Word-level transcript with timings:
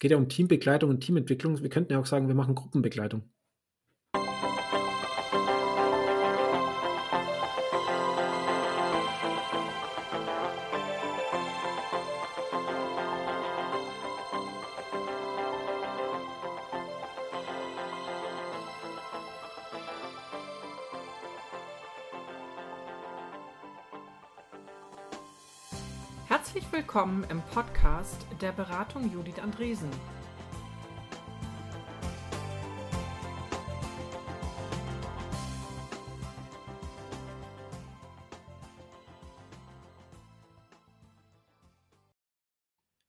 geht 0.00 0.10
ja 0.10 0.16
um 0.16 0.28
Teambegleitung 0.28 0.90
und 0.90 1.00
Teamentwicklung. 1.00 1.62
Wir 1.62 1.70
könnten 1.70 1.92
ja 1.92 2.00
auch 2.00 2.06
sagen, 2.06 2.28
wir 2.28 2.34
machen 2.34 2.56
Gruppenbegleitung. 2.56 3.22
Willkommen 26.92 27.24
im 27.30 27.40
Podcast 27.42 28.26
der 28.40 28.50
Beratung 28.50 29.12
Judith 29.12 29.38
Andresen. 29.38 29.88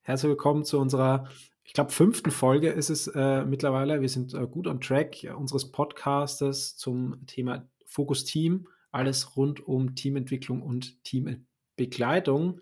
Herzlich 0.04 0.30
willkommen 0.30 0.64
zu 0.64 0.78
unserer, 0.78 1.28
ich 1.64 1.74
glaube, 1.74 1.90
fünften 1.90 2.30
Folge 2.30 2.70
ist 2.70 2.92
es 2.92 3.08
äh, 3.08 3.44
mittlerweile. 3.46 4.02
Wir 4.02 4.10
sind 4.10 4.36
äh, 4.36 4.46
gut 4.46 4.68
on 4.68 4.80
track 4.80 5.26
unseres 5.36 5.72
Podcastes 5.72 6.78
zum 6.78 7.26
Thema 7.26 7.68
Fokus 7.88 8.26
Team. 8.26 8.68
Alles 8.92 9.36
rund 9.36 9.68
um 9.68 9.96
Teamentwicklung 9.96 10.62
und 10.62 11.04
Teambegleitung. 11.04 12.62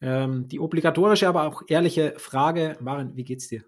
Ähm, 0.00 0.48
die 0.48 0.60
obligatorische, 0.60 1.28
aber 1.28 1.44
auch 1.44 1.62
ehrliche 1.68 2.14
Frage, 2.18 2.76
Maren, 2.80 3.16
wie 3.16 3.24
geht's 3.24 3.48
dir? 3.48 3.64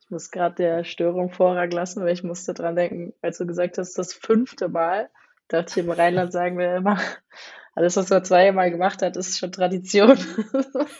Ich 0.00 0.10
muss 0.10 0.30
gerade 0.30 0.54
der 0.54 0.84
Störung 0.84 1.30
Vorrang 1.30 1.70
lassen, 1.70 2.04
weil 2.04 2.12
ich 2.12 2.22
musste 2.22 2.54
dran 2.54 2.76
denken, 2.76 3.14
als 3.22 3.38
du 3.38 3.46
gesagt 3.46 3.78
hast, 3.78 3.98
das 3.98 4.12
fünfte 4.12 4.68
Mal, 4.68 5.10
dachte 5.48 5.80
ich 5.80 5.86
im 5.86 5.90
Rheinland 5.90 6.32
sagen 6.32 6.58
wir 6.58 6.76
immer, 6.76 6.98
alles, 7.74 7.96
was 7.96 8.10
man 8.10 8.24
zweimal 8.24 8.70
gemacht 8.70 9.02
hat, 9.02 9.16
ist 9.16 9.38
schon 9.38 9.50
Tradition. 9.50 10.16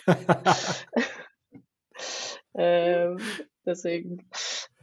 ähm, 2.55 3.19
deswegen, 3.65 4.29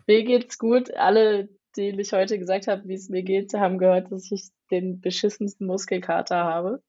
mir 0.08 0.24
geht's 0.24 0.58
gut. 0.58 0.94
Alle, 0.94 1.50
denen 1.76 2.00
ich 2.00 2.14
heute 2.14 2.38
gesagt 2.38 2.68
habe, 2.68 2.88
wie 2.88 2.94
es 2.94 3.10
mir 3.10 3.24
geht, 3.24 3.54
haben 3.54 3.78
gehört, 3.78 4.12
dass 4.12 4.32
ich 4.32 4.50
den 4.72 5.02
beschissensten 5.02 5.68
Muskelkater 5.68 6.38
habe. 6.38 6.82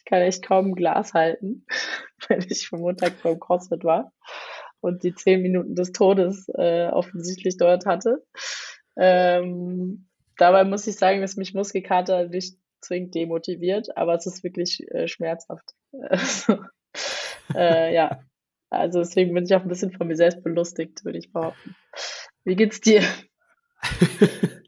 Ich 0.00 0.04
kann 0.06 0.22
echt 0.22 0.42
kaum 0.44 0.68
ein 0.70 0.74
Glas 0.74 1.14
halten, 1.14 1.66
wenn 2.28 2.40
ich 2.48 2.68
vom 2.68 2.80
Montag 2.80 3.22
beim 3.22 3.38
CrossFit 3.38 3.84
war 3.84 4.12
und 4.80 5.02
die 5.02 5.14
zehn 5.14 5.42
Minuten 5.42 5.74
des 5.74 5.92
Todes 5.92 6.48
äh, 6.54 6.88
offensichtlich 6.88 7.58
dort 7.58 7.84
hatte. 7.84 8.24
Ähm, 8.96 10.08
dabei 10.38 10.64
muss 10.64 10.86
ich 10.86 10.96
sagen, 10.96 11.20
dass 11.20 11.36
mich 11.36 11.54
Muskelkater 11.54 12.28
nicht 12.28 12.56
zwingend 12.80 13.14
demotiviert, 13.14 13.96
aber 13.96 14.14
es 14.14 14.26
ist 14.26 14.42
wirklich 14.42 14.82
äh, 14.90 15.06
schmerzhaft. 15.06 15.74
äh, 17.54 17.94
ja, 17.94 18.20
also 18.70 19.00
deswegen 19.00 19.34
bin 19.34 19.44
ich 19.44 19.54
auch 19.54 19.62
ein 19.62 19.68
bisschen 19.68 19.92
von 19.92 20.06
mir 20.06 20.16
selbst 20.16 20.42
belustigt, 20.42 21.04
würde 21.04 21.18
ich 21.18 21.30
behaupten. 21.30 21.76
Wie 22.44 22.56
geht's 22.56 22.80
dir? 22.80 23.02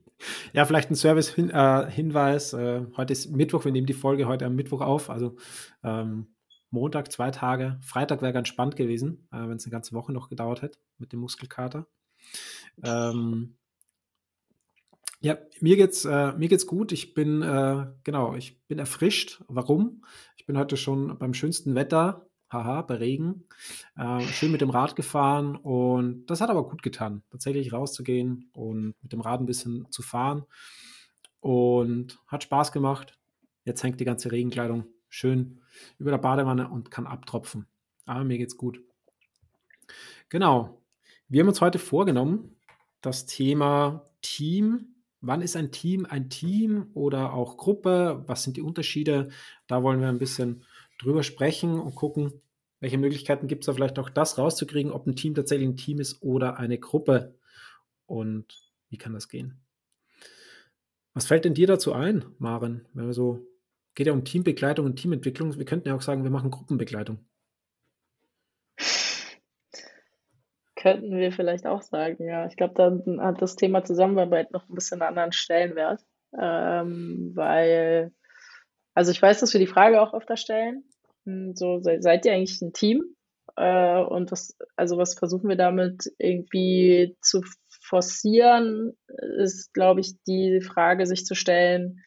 Ja, 0.54 0.66
vielleicht 0.66 0.90
ein 0.90 0.96
Service-Hinweis. 0.96 2.52
Äh, 2.52 2.76
äh, 2.76 2.86
heute 2.96 3.12
ist 3.12 3.30
Mittwoch, 3.30 3.64
wir 3.64 3.72
nehmen 3.72 3.86
die 3.86 3.94
Folge 3.94 4.26
heute 4.26 4.44
am 4.44 4.54
Mittwoch 4.54 4.82
auf, 4.82 5.08
also 5.08 5.36
ähm, 5.82 6.34
Montag 6.70 7.10
zwei 7.10 7.30
Tage. 7.30 7.78
Freitag 7.82 8.20
wäre 8.20 8.34
ganz 8.34 8.48
spannend 8.48 8.76
gewesen, 8.76 9.28
äh, 9.32 9.38
wenn 9.38 9.56
es 9.56 9.64
eine 9.64 9.72
ganze 9.72 9.94
Woche 9.94 10.12
noch 10.12 10.28
gedauert 10.28 10.60
hätte 10.60 10.78
mit 10.98 11.12
dem 11.12 11.20
Muskelkater. 11.20 11.86
Ähm, 12.84 13.56
ja, 15.20 15.38
mir 15.60 15.76
geht's, 15.76 16.04
äh, 16.04 16.32
mir 16.32 16.48
geht's 16.48 16.66
gut. 16.66 16.92
Ich 16.92 17.14
bin, 17.14 17.40
äh, 17.40 17.86
genau, 18.04 18.34
ich 18.34 18.62
bin 18.66 18.78
erfrischt. 18.78 19.42
Warum? 19.48 20.04
Ich 20.36 20.44
bin 20.44 20.58
heute 20.58 20.76
schon 20.76 21.18
beim 21.18 21.32
schönsten 21.32 21.74
Wetter 21.74 22.26
haha, 22.52 22.82
bei 22.82 22.96
Regen, 22.96 23.44
äh, 23.96 24.20
schön 24.20 24.52
mit 24.52 24.60
dem 24.60 24.70
Rad 24.70 24.96
gefahren 24.96 25.56
und 25.56 26.26
das 26.26 26.40
hat 26.40 26.50
aber 26.50 26.68
gut 26.68 26.82
getan, 26.82 27.22
tatsächlich 27.30 27.72
rauszugehen 27.72 28.50
und 28.52 28.94
mit 29.02 29.12
dem 29.12 29.20
Rad 29.20 29.40
ein 29.40 29.46
bisschen 29.46 29.90
zu 29.90 30.02
fahren 30.02 30.44
und 31.40 32.18
hat 32.26 32.42
Spaß 32.44 32.72
gemacht. 32.72 33.18
Jetzt 33.64 33.82
hängt 33.82 34.00
die 34.00 34.04
ganze 34.04 34.32
Regenkleidung 34.32 34.86
schön 35.08 35.60
über 35.98 36.10
der 36.10 36.18
Badewanne 36.18 36.68
und 36.68 36.90
kann 36.90 37.06
abtropfen. 37.06 37.66
Aber 38.06 38.24
mir 38.24 38.38
geht's 38.38 38.56
gut. 38.56 38.80
Genau. 40.28 40.82
Wir 41.28 41.40
haben 41.40 41.48
uns 41.48 41.60
heute 41.60 41.78
vorgenommen, 41.78 42.56
das 43.00 43.26
Thema 43.26 44.04
Team 44.20 44.92
wann 45.22 45.40
ist 45.40 45.56
ein 45.56 45.70
Team 45.70 46.04
ein 46.04 46.28
Team 46.28 46.90
oder 46.92 47.32
auch 47.32 47.56
Gruppe? 47.56 48.24
Was 48.26 48.42
sind 48.42 48.56
die 48.58 48.62
Unterschiede? 48.62 49.30
Da 49.66 49.82
wollen 49.82 50.00
wir 50.00 50.08
ein 50.08 50.18
bisschen 50.18 50.64
drüber 51.02 51.22
sprechen 51.22 51.78
und 51.78 51.94
gucken, 51.94 52.40
welche 52.80 52.98
Möglichkeiten 52.98 53.46
gibt 53.46 53.62
es 53.62 53.66
da 53.66 53.72
vielleicht 53.72 53.98
auch 53.98 54.10
das 54.10 54.38
rauszukriegen, 54.38 54.90
ob 54.90 55.06
ein 55.06 55.14
Team 55.16 55.34
tatsächlich 55.34 55.68
ein 55.68 55.76
Team 55.76 56.00
ist 56.00 56.22
oder 56.22 56.58
eine 56.58 56.78
Gruppe 56.78 57.34
und 58.06 58.46
wie 58.90 58.98
kann 58.98 59.14
das 59.14 59.28
gehen? 59.28 59.62
Was 61.14 61.26
fällt 61.26 61.44
denn 61.44 61.54
dir 61.54 61.66
dazu 61.66 61.92
ein, 61.92 62.24
Maren, 62.38 62.86
wenn 62.94 63.06
wir 63.06 63.12
so, 63.12 63.46
geht 63.94 64.06
ja 64.06 64.12
um 64.12 64.24
Teambegleitung 64.24 64.86
und 64.86 64.96
Teamentwicklung, 64.96 65.56
wir 65.58 65.64
könnten 65.64 65.88
ja 65.88 65.94
auch 65.94 66.02
sagen, 66.02 66.24
wir 66.24 66.30
machen 66.30 66.50
Gruppenbegleitung. 66.50 67.18
Könnten 70.74 71.16
wir 71.16 71.30
vielleicht 71.30 71.66
auch 71.66 71.82
sagen, 71.82 72.26
ja. 72.26 72.46
Ich 72.46 72.56
glaube, 72.56 72.74
da 72.74 73.22
hat 73.22 73.40
das 73.40 73.54
Thema 73.54 73.84
Zusammenarbeit 73.84 74.50
noch 74.50 74.68
ein 74.68 74.74
bisschen 74.74 75.00
einen 75.00 75.10
anderen 75.10 75.32
Stellenwert, 75.32 76.04
ähm, 76.36 77.30
weil, 77.34 78.12
also 78.94 79.12
ich 79.12 79.22
weiß, 79.22 79.38
dass 79.38 79.52
wir 79.52 79.60
die 79.60 79.68
Frage 79.68 80.02
auch 80.02 80.14
öfter 80.14 80.36
stellen, 80.36 80.82
so, 81.24 81.80
seid 81.80 82.24
ihr 82.26 82.32
eigentlich 82.32 82.60
ein 82.62 82.72
Team? 82.72 83.04
Äh, 83.56 84.00
und 84.02 84.32
was, 84.32 84.56
also 84.76 84.96
was 84.98 85.14
versuchen 85.14 85.48
wir 85.48 85.56
damit 85.56 86.12
irgendwie 86.18 87.16
zu 87.20 87.42
forcieren, 87.68 88.96
ist, 89.38 89.74
glaube 89.74 90.00
ich, 90.00 90.22
die 90.24 90.60
Frage, 90.60 91.06
sich 91.06 91.26
zu 91.26 91.34
stellen, 91.34 92.02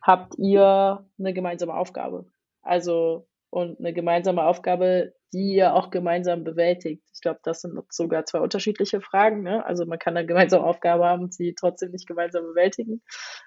habt 0.00 0.38
ihr 0.38 1.06
eine 1.18 1.34
gemeinsame 1.34 1.74
Aufgabe? 1.74 2.26
Also, 2.62 3.28
und 3.50 3.80
eine 3.80 3.92
gemeinsame 3.92 4.44
Aufgabe, 4.44 5.14
die 5.32 5.54
ihr 5.54 5.74
auch 5.74 5.90
gemeinsam 5.90 6.44
bewältigt. 6.44 7.02
Ich 7.14 7.20
glaube, 7.20 7.40
das 7.42 7.60
sind 7.60 7.78
sogar 7.90 8.24
zwei 8.26 8.40
unterschiedliche 8.40 9.00
Fragen. 9.00 9.42
Ne? 9.42 9.64
Also 9.64 9.86
man 9.86 9.98
kann 9.98 10.16
eine 10.16 10.26
gemeinsame 10.26 10.64
Aufgabe 10.64 11.04
haben 11.04 11.24
und 11.24 11.34
sie 11.34 11.54
trotzdem 11.54 11.92
nicht 11.92 12.06
gemeinsam 12.06 12.44
bewältigen. 12.44 13.02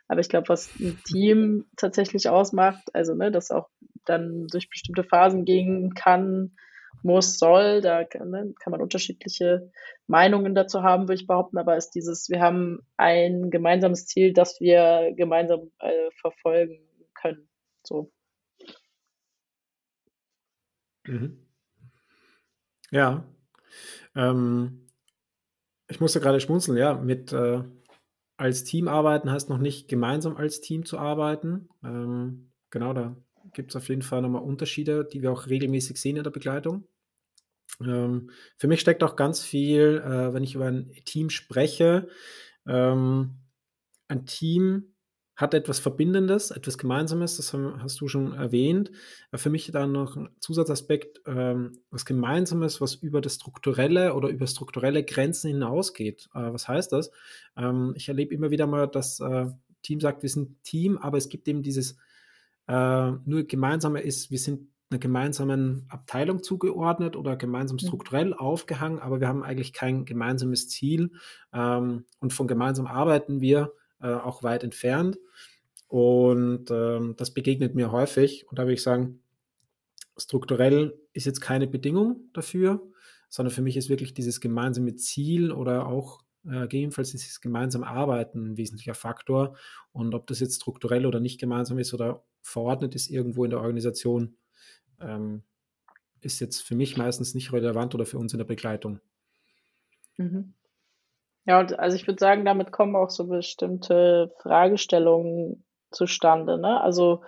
Aber 0.08 0.22
ich 0.22 0.30
glaube, 0.30 0.50
was 0.50 0.70
ein 0.80 1.00
Team 1.06 1.66
tatsächlich 1.76 2.30
ausmacht, 2.30 2.84
also 2.94 3.16
ne, 3.16 3.32
das 3.32 3.52
auch 3.52 3.70
dann 4.06 4.48
durch 4.48 4.70
bestimmte 4.70 5.04
Phasen 5.04 5.46
gehen 5.46 5.94
kann, 5.94 6.56
muss, 7.02 7.38
soll, 7.38 7.82
da 7.82 8.04
kann, 8.06 8.30
ne, 8.30 8.54
kann 8.60 8.72
man 8.72 8.82
unterschiedliche 8.82 9.72
Meinungen 10.08 10.56
dazu 10.56 10.84
haben, 10.84 11.04
würde 11.04 11.16
ich 11.16 11.28
behaupten, 11.28 11.58
aber 11.58 11.76
ist 11.76 11.92
dieses, 11.92 12.30
wir 12.30 12.40
haben 12.40 12.80
ein 12.98 13.50
gemeinsames 13.50 14.06
Ziel, 14.06 14.34
das 14.34 14.60
wir 14.62 15.14
gemeinsam 15.16 15.72
äh, 15.80 16.12
verfolgen 16.22 16.80
können. 17.14 17.50
So. 17.84 18.12
Mhm. 21.06 21.44
Ja. 22.94 23.26
Ähm, 24.16 24.88
ich 25.90 26.00
musste 26.00 26.20
gerade 26.20 26.40
schmunzeln, 26.40 26.78
ja, 26.78 26.94
mit 26.94 27.34
äh, 27.34 27.64
als 28.38 28.64
Team 28.64 28.88
arbeiten 28.88 29.32
heißt 29.32 29.50
noch 29.50 29.58
nicht 29.58 29.88
gemeinsam 29.88 30.38
als 30.38 30.62
Team 30.62 30.86
zu 30.86 31.00
arbeiten. 31.00 31.70
Ähm, 31.84 32.52
genau, 32.70 32.94
da 32.94 33.16
gibt 33.54 33.72
es 33.72 33.76
auf 33.76 33.90
jeden 33.90 34.04
Fall 34.04 34.22
nochmal 34.22 34.44
Unterschiede, 34.44 35.06
die 35.06 35.24
wir 35.24 35.32
auch 35.32 35.48
regelmäßig 35.48 35.98
sehen 35.98 36.18
in 36.18 36.24
der 36.24 36.30
Begleitung. 36.30 36.88
Ähm, 37.82 38.30
für 38.58 38.68
mich 38.68 38.80
steckt 38.80 39.04
auch 39.04 39.16
ganz 39.16 39.42
viel, 39.42 40.04
äh, 40.06 40.34
wenn 40.34 40.44
ich 40.44 40.54
über 40.54 40.66
ein 40.66 40.92
Team 41.06 41.32
spreche, 41.32 42.08
ähm, 42.68 43.40
ein 44.08 44.28
Team 44.28 44.93
hat 45.36 45.54
etwas 45.54 45.80
Verbindendes, 45.80 46.52
etwas 46.52 46.78
Gemeinsames, 46.78 47.38
das 47.38 47.54
hast 47.54 48.00
du 48.00 48.08
schon 48.08 48.34
erwähnt. 48.34 48.92
Äh, 49.32 49.38
für 49.38 49.50
mich 49.50 49.72
dann 49.72 49.92
noch 49.92 50.16
ein 50.16 50.30
Zusatzaspekt, 50.40 51.22
ähm, 51.26 51.80
was 51.90 52.06
Gemeinsames, 52.06 52.82
was 52.82 52.96
über 52.96 53.22
das 53.22 53.36
Strukturelle 53.36 54.14
oder 54.14 54.30
über 54.30 54.48
strukturelle 54.48 55.04
Grenzen 55.04 55.50
hinausgeht. 55.50 56.30
Äh, 56.34 56.54
was 56.54 56.68
heißt 56.68 56.92
das? 56.92 57.12
Ähm, 57.58 57.94
ich 57.96 58.08
erlebe 58.08 58.34
immer 58.34 58.52
wieder 58.52 58.68
mal, 58.68 58.88
dass 58.88 59.20
äh, 59.20 59.48
Team 59.82 60.00
sagt, 60.00 60.22
wir 60.22 60.30
sind 60.30 60.64
Team, 60.64 60.98
aber 60.98 61.18
es 61.18 61.30
gibt 61.30 61.48
eben 61.48 61.64
dieses, 61.64 61.98
äh, 62.68 63.12
nur 63.26 63.44
gemeinsame 63.44 64.02
ist, 64.02 64.32
wir 64.32 64.40
sind 64.40 64.70
einer 64.90 65.00
gemeinsamen 65.00 65.86
Abteilung 65.90 66.44
zugeordnet 66.44 67.16
oder 67.16 67.36
gemeinsam 67.36 67.78
mhm. 67.82 67.88
strukturell 67.88 68.28
mhm. 68.28 68.34
aufgehangen, 68.34 69.00
aber 69.00 69.20
wir 69.20 69.28
haben 69.28 69.44
eigentlich 69.44 69.74
kein 69.74 70.06
gemeinsames 70.06 70.70
Ziel 70.70 71.12
ähm, 71.52 72.06
und 72.20 72.34
von 72.34 72.48
gemeinsam 72.48 72.86
arbeiten 72.86 73.42
wir 73.42 73.74
äh, 74.04 74.14
auch 74.14 74.44
weit 74.44 74.64
entfernt. 74.64 75.18
Und 75.88 76.70
ähm, 76.72 77.16
das 77.18 77.34
begegnet 77.34 77.74
mir 77.74 77.92
häufig. 77.92 78.46
Und 78.50 78.60
da 78.60 78.64
würde 78.64 78.74
ich 78.74 78.84
sagen, 78.84 79.22
strukturell 80.18 81.00
ist 81.14 81.26
jetzt 81.26 81.42
keine 81.42 81.68
Bedingung 81.68 82.30
dafür, 82.34 82.82
sondern 83.30 83.54
für 83.54 83.62
mich 83.62 83.78
ist 83.78 83.90
wirklich 83.90 84.14
dieses 84.14 84.42
gemeinsame 84.42 84.96
Ziel 84.96 85.52
oder 85.52 85.88
auch 85.88 86.22
äh, 86.46 86.62
gegebenenfalls 86.62 87.12
dieses 87.12 87.42
gemeinsame 87.42 87.88
Arbeiten 87.88 88.52
ein 88.52 88.58
wesentlicher 88.58 88.96
Faktor. 88.96 89.56
Und 89.92 90.14
ob 90.14 90.28
das 90.28 90.40
jetzt 90.40 90.56
strukturell 90.56 91.06
oder 91.06 91.20
nicht 91.20 91.40
gemeinsam 91.40 91.80
ist 91.80 91.94
oder 91.94 92.24
verordnet 92.42 92.96
ist 92.96 93.10
irgendwo 93.10 93.46
in 93.46 93.52
der 93.52 93.62
Organisation, 93.62 94.36
ähm, 95.00 95.44
ist 96.22 96.40
jetzt 96.40 96.62
für 96.62 96.76
mich 96.76 96.98
meistens 96.98 97.34
nicht 97.34 97.54
relevant 97.54 97.96
oder 97.96 98.06
für 98.06 98.18
uns 98.18 98.34
in 98.34 98.40
der 98.40 98.46
Begleitung. 98.46 99.00
Mhm. 100.18 100.54
Ja, 101.46 101.60
und 101.60 101.78
also 101.78 101.96
ich 101.96 102.08
würde 102.08 102.20
sagen, 102.20 102.46
damit 102.46 102.72
kommen 102.72 102.96
auch 102.96 103.10
so 103.10 103.28
bestimmte 103.28 104.34
Fragestellungen 104.42 105.66
zustande. 105.92 106.58
Ne? 106.58 106.80
Also 106.82 107.22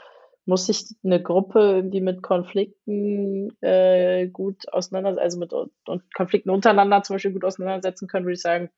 muss 0.45 0.67
sich 0.67 0.95
eine 1.03 1.21
Gruppe, 1.21 1.83
die 1.83 2.01
mit 2.01 2.21
Konflikten 2.21 3.49
äh, 3.61 4.27
gut 4.27 4.71
auseinandersetzen, 4.71 5.23
also 5.23 5.39
mit 5.39 5.53
und 5.53 6.13
Konflikten 6.13 6.49
untereinander 6.51 7.01
zum 7.03 7.15
Beispiel 7.15 7.33
gut 7.33 7.45
auseinandersetzen 7.45 8.07
können, 8.07 8.25
würde 8.25 8.35
ich 8.35 8.41
sagen, 8.41 8.69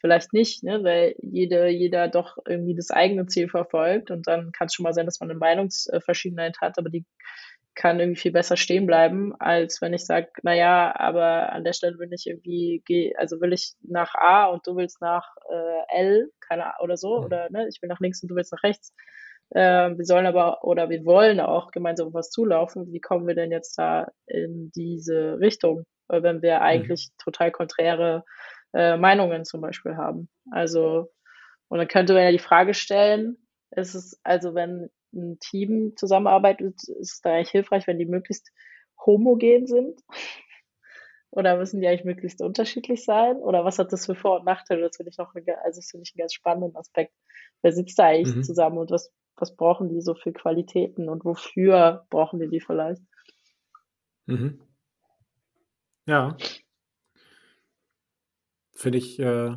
vielleicht 0.00 0.32
nicht, 0.32 0.64
ne? 0.64 0.82
weil 0.82 1.14
jede, 1.20 1.68
jeder 1.68 2.08
doch 2.08 2.38
irgendwie 2.46 2.74
das 2.74 2.90
eigene 2.90 3.26
Ziel 3.26 3.48
verfolgt 3.48 4.10
und 4.10 4.26
dann 4.26 4.52
kann 4.52 4.66
es 4.66 4.74
schon 4.74 4.84
mal 4.84 4.94
sein, 4.94 5.06
dass 5.06 5.20
man 5.20 5.30
eine 5.30 5.38
Meinungsverschiedenheit 5.38 6.60
hat, 6.60 6.78
aber 6.78 6.88
die 6.88 7.04
kann 7.74 8.00
irgendwie 8.00 8.20
viel 8.20 8.32
besser 8.32 8.56
stehen 8.56 8.86
bleiben, 8.86 9.34
als 9.38 9.80
wenn 9.80 9.94
ich 9.94 10.04
sage, 10.04 10.28
naja, 10.42 10.94
aber 10.96 11.52
an 11.52 11.64
der 11.64 11.72
Stelle 11.72 11.98
will 11.98 12.12
ich 12.12 12.26
irgendwie, 12.26 13.14
also 13.16 13.40
will 13.40 13.52
ich 13.52 13.74
nach 13.82 14.14
A 14.14 14.46
und 14.46 14.66
du 14.66 14.76
willst 14.76 15.00
nach 15.00 15.26
äh, 15.50 15.98
L, 16.00 16.30
keine 16.40 16.64
Ahnung, 16.64 16.84
oder 16.84 16.96
so, 16.96 17.18
mhm. 17.18 17.24
oder 17.24 17.50
ne, 17.50 17.68
ich 17.68 17.80
will 17.80 17.88
nach 17.88 18.00
links 18.00 18.22
und 18.22 18.28
du 18.28 18.34
willst 18.34 18.52
nach 18.52 18.62
rechts. 18.62 18.94
Äh, 19.50 19.96
wir 19.96 20.04
sollen 20.04 20.26
aber 20.26 20.62
oder 20.64 20.90
wir 20.90 21.04
wollen 21.04 21.40
auch 21.40 21.70
gemeinsam 21.70 22.12
was 22.12 22.30
zulaufen. 22.30 22.92
Wie 22.92 23.00
kommen 23.00 23.26
wir 23.26 23.34
denn 23.34 23.50
jetzt 23.50 23.76
da 23.78 24.08
in 24.26 24.70
diese 24.74 25.38
Richtung, 25.40 25.84
wenn 26.08 26.42
wir 26.42 26.56
mhm. 26.56 26.62
eigentlich 26.62 27.10
mhm. 27.10 27.22
total 27.22 27.50
konträre 27.50 28.24
äh, 28.74 28.96
Meinungen 28.96 29.44
zum 29.44 29.60
Beispiel 29.60 29.96
haben? 29.96 30.28
Also, 30.50 31.10
und 31.68 31.78
dann 31.78 31.88
könnte 31.88 32.14
man 32.14 32.24
ja 32.24 32.30
die 32.32 32.38
Frage 32.38 32.74
stellen, 32.74 33.36
ist 33.70 33.94
es 33.94 34.20
also, 34.24 34.54
wenn 34.54 34.90
ein 35.12 35.38
Team 35.40 35.94
zusammenarbeitet, 35.96 36.74
ist 36.84 37.12
es 37.12 37.20
da 37.20 37.32
eigentlich 37.32 37.50
hilfreich, 37.50 37.86
wenn 37.86 37.98
die 37.98 38.06
möglichst 38.06 38.50
homogen 39.04 39.66
sind? 39.66 40.00
Oder 41.32 41.56
müssen 41.56 41.80
die 41.80 41.86
eigentlich 41.86 42.04
möglichst 42.04 42.42
unterschiedlich 42.42 43.04
sein? 43.04 43.36
Oder 43.36 43.64
was 43.64 43.78
hat 43.78 43.92
das 43.92 44.06
für 44.06 44.16
Vor- 44.16 44.40
und 44.40 44.46
Nachteile? 44.46 44.82
Das 44.82 44.96
finde 44.96 45.10
ich 45.10 45.18
noch, 45.18 45.32
also 45.34 45.78
das 45.78 45.90
finde 45.90 46.02
ich 46.02 46.12
einen 46.14 46.22
ganz 46.22 46.34
spannenden 46.34 46.76
Aspekt. 46.76 47.14
Wer 47.62 47.72
sitzt 47.72 47.98
da 47.98 48.06
eigentlich 48.06 48.34
mhm. 48.34 48.42
zusammen 48.42 48.78
und 48.78 48.90
was, 48.90 49.12
was 49.36 49.54
brauchen 49.54 49.88
die 49.88 50.00
so 50.00 50.14
für 50.14 50.32
Qualitäten 50.32 51.08
und 51.08 51.24
wofür 51.24 52.06
brauchen 52.10 52.40
die 52.40 52.48
die 52.48 52.60
vielleicht? 52.60 53.02
Mhm. 54.26 54.60
Ja. 56.06 56.36
Finde 58.72 58.98
ich 58.98 59.20
äh, 59.20 59.56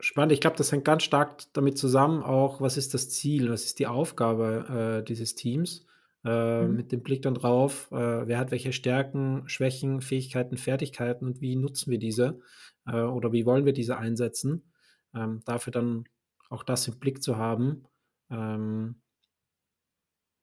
spannend. 0.00 0.32
Ich 0.32 0.40
glaube, 0.40 0.56
das 0.56 0.72
hängt 0.72 0.84
ganz 0.84 1.02
stark 1.02 1.42
damit 1.52 1.78
zusammen, 1.78 2.22
auch 2.22 2.60
was 2.60 2.76
ist 2.76 2.94
das 2.94 3.10
Ziel, 3.10 3.50
was 3.50 3.64
ist 3.64 3.78
die 3.78 3.86
Aufgabe 3.86 5.00
äh, 5.00 5.04
dieses 5.04 5.34
Teams. 5.34 5.86
Äh, 6.24 6.62
mhm. 6.62 6.76
Mit 6.76 6.92
dem 6.92 7.02
Blick 7.02 7.22
dann 7.22 7.34
drauf, 7.34 7.88
äh, 7.92 8.26
wer 8.26 8.38
hat 8.38 8.50
welche 8.50 8.72
Stärken, 8.72 9.48
Schwächen, 9.48 10.02
Fähigkeiten, 10.02 10.58
Fertigkeiten 10.58 11.24
und 11.26 11.40
wie 11.40 11.56
nutzen 11.56 11.90
wir 11.90 11.98
diese 11.98 12.40
äh, 12.86 13.00
oder 13.00 13.32
wie 13.32 13.46
wollen 13.46 13.64
wir 13.64 13.72
diese 13.72 13.96
einsetzen. 13.96 14.70
Ähm, 15.14 15.40
dafür 15.46 15.72
dann 15.72 16.04
auch 16.50 16.62
das 16.62 16.86
im 16.88 16.98
Blick 16.98 17.22
zu 17.22 17.36
haben. 17.36 17.84
Ähm, 18.30 18.96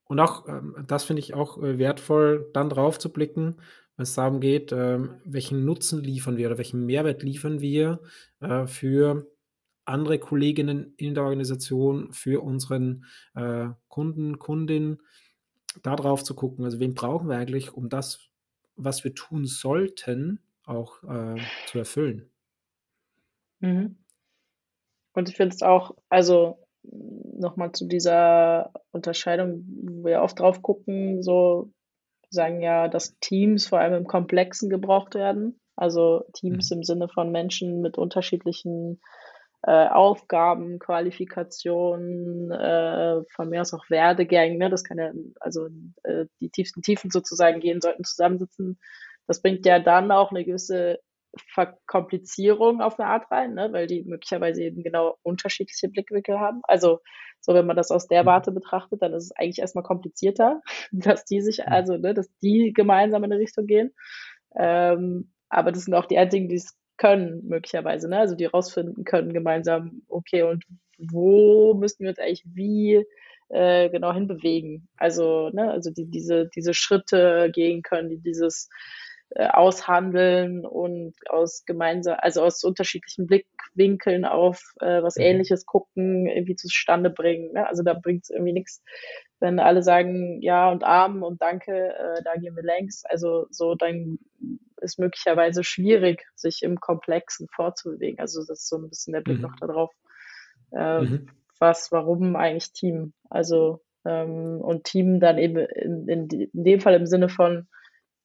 und 0.06 0.20
auch, 0.20 0.48
ähm, 0.48 0.84
das 0.88 1.04
finde 1.04 1.20
ich 1.20 1.34
auch 1.34 1.62
äh, 1.62 1.78
wertvoll, 1.78 2.50
dann 2.54 2.70
drauf 2.70 2.98
zu 2.98 3.12
blicken, 3.12 3.58
wenn 3.98 4.04
es 4.04 4.16
darum 4.16 4.40
geht, 4.40 4.72
ähm, 4.72 5.16
welchen 5.26 5.66
Nutzen 5.66 6.04
liefern 6.04 6.38
wir 6.38 6.48
oder 6.48 6.58
welchen 6.58 6.86
Mehrwert 6.86 7.24
liefern 7.24 7.60
wir 7.60 8.00
äh, 8.40 8.66
für 8.68 9.28
andere 9.88 10.20
Kolleginnen 10.20 10.94
in 10.98 11.14
der 11.14 11.24
Organisation, 11.24 12.12
für 12.12 12.44
unseren 12.44 13.06
äh, 13.36 13.70
Kunden, 13.88 14.40
Kundinnen, 14.40 15.00
darauf 15.84 16.24
zu 16.24 16.36
gucken, 16.36 16.66
also 16.66 16.80
wen 16.80 16.94
brauchen 16.94 17.30
wir 17.30 17.38
eigentlich, 17.38 17.74
um 17.74 17.90
das, 17.90 18.30
was 18.76 19.04
wir 19.04 19.14
tun 19.14 19.46
sollten, 19.46 20.40
auch 20.66 21.04
äh, 21.04 21.40
zu 21.68 21.80
erfüllen. 21.80 22.30
Mhm. 23.60 23.98
Und 25.14 25.30
ich 25.30 25.36
finde 25.36 25.56
es 25.56 25.62
auch, 25.62 25.96
also 26.10 26.60
nochmal 26.84 27.72
zu 27.72 27.86
dieser 27.88 28.72
Unterscheidung, 28.92 29.64
wo 29.68 30.06
wir 30.06 30.22
oft 30.22 30.40
drauf 30.40 30.62
gucken, 30.62 31.24
so 31.24 31.72
sagen 32.30 32.62
ja, 32.62 32.88
dass 32.88 33.18
Teams 33.20 33.68
vor 33.68 33.80
allem 33.80 33.94
im 33.94 34.08
Komplexen 34.08 34.70
gebraucht 34.70 35.16
werden. 35.16 35.60
Also 35.76 36.24
Teams 36.34 36.70
mhm. 36.70 36.78
im 36.78 36.84
Sinne 36.84 37.10
von 37.10 37.32
Menschen 37.32 37.82
mit 37.82 37.98
unterschiedlichen 37.98 39.00
äh, 39.64 39.88
Aufgaben, 39.88 40.80
Qualifikationen, 40.80 42.52
äh, 42.52 43.22
von 43.30 43.50
mir 43.50 43.62
aus 43.62 43.74
auch 43.74 43.90
Werdegängen, 43.90 44.58
ne? 44.58 44.70
das 44.70 44.84
kann 44.84 44.98
ja, 44.98 45.12
also 45.40 45.68
äh, 46.04 46.26
die 46.40 46.50
tiefsten 46.50 46.82
Tiefen 46.82 47.12
sozusagen 47.12 47.60
gehen, 47.60 47.82
sollten 47.82 48.04
zusammensitzen. 48.04 48.80
Das 49.26 49.42
bringt 49.42 49.66
ja 49.66 49.80
dann 49.80 50.12
auch 50.12 50.32
eine 50.32 50.46
gewisse 50.46 51.00
Verkomplizierung 51.54 52.82
auf 52.82 53.00
eine 53.00 53.10
Art 53.10 53.30
rein, 53.32 53.54
ne? 53.54 53.72
weil 53.72 53.88
die 53.88 54.04
möglicherweise 54.04 54.64
eben 54.64 54.84
genau 54.84 55.18
unterschiedliche 55.24 55.90
Blickwinkel 55.90 56.40
haben. 56.40 56.62
Also 56.64 57.00
so, 57.42 57.54
wenn 57.54 57.66
man 57.66 57.76
das 57.76 57.92
aus 57.92 58.08
der 58.08 58.24
mhm. 58.24 58.28
Warte 58.28 58.52
betrachtet, 58.52 59.02
dann 59.02 59.14
ist 59.14 59.26
es 59.26 59.32
eigentlich 59.32 59.60
erstmal 59.60 59.84
komplizierter, 59.84 60.62
dass 60.92 61.26
die 61.26 61.42
sich, 61.42 61.60
mhm. 61.60 61.66
also 61.68 61.98
ne, 61.98 62.14
dass 62.14 62.30
die 62.40 62.74
gemeinsam 62.74 63.24
in 63.24 63.32
eine 63.32 63.42
Richtung 63.42 63.66
gehen. 63.66 63.94
Ähm, 64.56 65.34
aber 65.50 65.72
das 65.72 65.84
sind 65.84 65.94
auch 65.94 66.06
die 66.06 66.18
einzigen, 66.18 66.50
die 66.50 66.56
es 66.56 66.78
können, 66.98 67.48
möglicherweise, 67.48 68.10
ne? 68.10 68.20
Also 68.20 68.36
die 68.36 68.46
rausfinden 68.46 69.04
können 69.04 69.34
gemeinsam, 69.34 70.02
okay, 70.10 70.44
und 70.44 70.64
wo 70.98 71.74
müssten 71.74 72.04
wir 72.04 72.10
uns 72.10 72.20
eigentlich 72.20 72.46
wie 72.54 73.06
äh, 73.50 73.90
genau 73.90 74.14
hinbewegen? 74.14 74.88
Also, 74.98 75.50
ne, 75.50 75.72
also 75.72 75.92
die, 75.92 76.06
diese, 76.06 76.50
diese 76.56 76.74
Schritte 76.74 77.52
gehen 77.54 77.82
können, 77.82 78.10
die 78.10 78.20
dieses 78.20 78.70
äh, 79.32 79.48
aushandeln 79.48 80.66
und 80.66 81.14
aus 81.30 81.66
gemeinsam, 81.66 82.18
also 82.20 82.44
aus 82.44 82.64
unterschiedlichen 82.64 83.28
Blickwinkeln 83.28 84.26
auf 84.26 84.62
äh, 84.80 85.04
was 85.04 85.18
mhm. 85.18 85.24
Ähnliches 85.24 85.66
gucken, 85.66 86.28
irgendwie 86.28 86.56
zustande 86.56 87.10
bringen. 87.10 87.54
Ne? 87.54 87.68
Also 87.68 87.84
da 87.84 87.94
bringt 87.94 88.24
es 88.24 88.30
irgendwie 88.30 88.54
nichts, 88.54 88.82
wenn 89.40 89.60
alle 89.60 89.84
sagen 89.84 90.42
ja 90.42 90.72
und 90.72 90.84
Arm 90.84 91.24
und 91.24 91.42
Danke, 91.42 91.94
äh, 91.96 92.24
da 92.24 92.36
gehen 92.36 92.56
wir 92.56 92.64
längs. 92.64 93.04
Also 93.06 93.48
so 93.50 93.76
dann 93.76 94.20
ist 94.82 95.00
möglicherweise 95.00 95.64
schwierig, 95.64 96.26
sich 96.36 96.64
im 96.64 96.80
Komplexen 96.80 97.48
vorzubewegen. 97.54 98.20
Also 98.20 98.42
das 98.42 98.60
ist 98.60 98.70
so 98.70 98.78
ein 98.78 98.90
bisschen 98.90 99.14
der 99.14 99.22
Blick 99.22 99.38
mhm. 99.38 99.44
noch 99.44 99.56
darauf. 99.60 99.92
Äh, 100.72 101.02
mhm. 101.02 101.30
Was, 101.60 101.92
warum 101.92 102.36
eigentlich 102.36 102.74
Team? 102.74 103.14
Also 103.30 103.82
ähm, 104.06 104.62
und 104.62 104.84
Team 104.86 105.20
dann 105.20 105.38
eben 105.38 105.58
in, 105.58 106.08
in, 106.08 106.30
in 106.30 106.64
dem 106.64 106.80
Fall 106.80 106.96
im 106.96 107.06
Sinne 107.06 107.30
von 107.30 107.68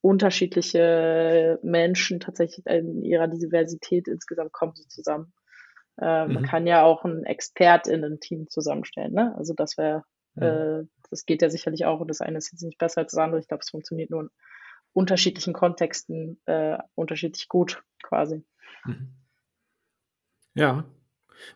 unterschiedliche 0.01 1.59
Menschen 1.63 2.21
tatsächlich 2.21 2.67
in 2.67 3.03
ihrer 3.03 3.29
Diversität 3.29 4.09
insgesamt 4.09 4.53
kommen 4.53 4.75
so 4.75 4.85
zusammen. 4.89 5.33
Äh, 6.01 6.27
mhm. 6.27 6.35
Man 6.35 6.45
kann 6.45 6.67
ja 6.67 6.83
auch 6.83 7.05
einen 7.05 7.25
Expert-Innen-Team 7.25 8.49
zusammenstellen, 8.49 9.13
ne? 9.13 9.35
Also 9.37 9.55
das 9.55 9.79
wäre, 9.79 10.05
mhm. 10.35 10.43
äh, 10.43 10.85
das 11.11 11.27
geht 11.27 11.43
ja 11.43 11.51
sicherlich 11.51 11.85
auch 11.85 12.01
und 12.01 12.09
das 12.09 12.21
eine 12.21 12.39
ist 12.39 12.53
jetzt 12.53 12.63
nicht 12.63 12.79
besser 12.79 13.03
als 13.03 13.13
das 13.13 13.19
andere. 13.19 13.41
Ich 13.41 13.49
glaube, 13.49 13.63
es 13.63 13.71
funktioniert 13.71 14.11
nur 14.11 14.23
in 14.23 14.31
unterschiedlichen 14.93 15.53
Kontexten 15.53 16.41
äh, 16.47 16.79
unterschiedlich 16.95 17.49
gut 17.49 17.83
quasi. 18.03 18.45
Mhm. 18.85 19.15
Ja, 20.55 20.85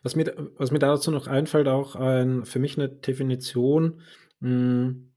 was 0.03 0.15
mir, 0.15 0.33
was 0.57 0.71
mir 0.71 0.79
dazu 0.79 1.11
noch 1.11 1.27
einfällt, 1.27 1.67
auch 1.67 1.95
ein, 1.95 2.45
für 2.45 2.59
mich 2.59 2.77
eine 2.77 2.89
Definition, 2.89 4.01
mh, 4.39 4.49
hm, 4.49 5.13